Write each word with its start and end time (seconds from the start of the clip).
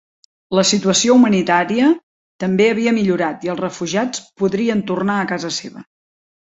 La 0.59 0.61
situació 0.69 1.17
humanitària 1.19 1.91
també 2.45 2.67
havia 2.71 2.97
millorat 2.99 3.47
i 3.49 3.55
els 3.55 3.63
refugiats 3.67 4.27
podrien 4.43 4.87
tornar 4.93 5.21
a 5.27 5.31
casa 5.37 5.59
seva. 5.63 5.91